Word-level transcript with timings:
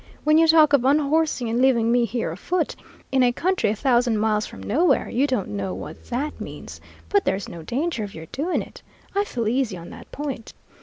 When 0.23 0.39
you 0.39 0.47
talk 0.47 0.73
of 0.73 0.83
unhorsing 0.83 1.47
and 1.47 1.61
leaving 1.61 1.91
me 1.91 2.05
here 2.05 2.31
afoot 2.31 2.75
in 3.11 3.21
a 3.21 3.31
country 3.31 3.69
a 3.69 3.75
thousand 3.75 4.17
miles 4.17 4.47
from 4.47 4.63
nowhere, 4.63 5.07
you 5.07 5.27
don't 5.27 5.49
know 5.49 5.75
what 5.75 6.05
that 6.05 6.41
means, 6.41 6.81
but 7.07 7.23
there's 7.23 7.47
no 7.47 7.61
danger 7.61 8.03
of 8.03 8.15
your 8.15 8.25
doing 8.31 8.63
it. 8.63 8.81
I 9.15 9.23
feel 9.25 9.47
easy 9.47 9.77
on 9.77 9.91
that 9.91 10.11
point. 10.11 10.55